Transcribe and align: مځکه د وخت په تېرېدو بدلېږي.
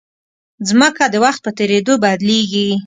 مځکه 0.79 1.05
د 1.13 1.15
وخت 1.23 1.39
په 1.45 1.51
تېرېدو 1.57 1.93
بدلېږي. 2.03 2.69